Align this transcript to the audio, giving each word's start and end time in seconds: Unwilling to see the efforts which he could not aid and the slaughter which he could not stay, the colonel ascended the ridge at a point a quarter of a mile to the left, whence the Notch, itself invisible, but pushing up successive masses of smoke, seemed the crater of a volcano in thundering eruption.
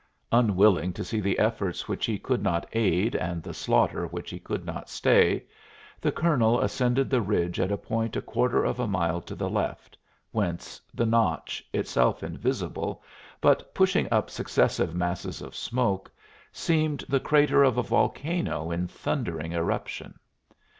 Unwilling 0.31 0.91
to 0.93 1.03
see 1.03 1.19
the 1.19 1.37
efforts 1.37 1.87
which 1.87 2.07
he 2.07 2.17
could 2.17 2.41
not 2.41 2.67
aid 2.73 3.13
and 3.15 3.43
the 3.43 3.53
slaughter 3.53 4.07
which 4.07 4.31
he 4.31 4.39
could 4.39 4.65
not 4.65 4.89
stay, 4.89 5.43
the 6.01 6.11
colonel 6.11 6.59
ascended 6.59 7.07
the 7.07 7.21
ridge 7.21 7.59
at 7.59 7.71
a 7.71 7.77
point 7.77 8.15
a 8.15 8.21
quarter 8.23 8.65
of 8.65 8.79
a 8.79 8.87
mile 8.87 9.21
to 9.21 9.35
the 9.35 9.47
left, 9.47 9.95
whence 10.31 10.81
the 10.91 11.05
Notch, 11.05 11.63
itself 11.71 12.23
invisible, 12.23 13.03
but 13.41 13.75
pushing 13.75 14.07
up 14.11 14.31
successive 14.31 14.95
masses 14.95 15.39
of 15.39 15.55
smoke, 15.55 16.09
seemed 16.51 17.05
the 17.07 17.19
crater 17.19 17.61
of 17.63 17.77
a 17.77 17.83
volcano 17.83 18.71
in 18.71 18.87
thundering 18.87 19.51
eruption. 19.53 20.15